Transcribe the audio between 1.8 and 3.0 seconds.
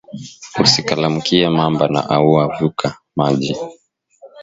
na auya vuka